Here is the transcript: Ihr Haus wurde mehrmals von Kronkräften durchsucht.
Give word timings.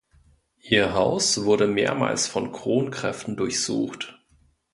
Ihr 0.63 0.95
Haus 0.95 1.43
wurde 1.45 1.67
mehrmals 1.67 2.25
von 2.25 2.51
Kronkräften 2.51 3.35
durchsucht. 3.37 4.19